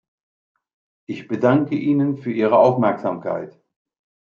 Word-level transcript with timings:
Ich 1.05 1.27
bedanke 1.27 1.75
Ihnen 1.75 2.17
für 2.17 2.31
Ihre 2.31 2.57
Aufmerksamkeit. 2.57 3.61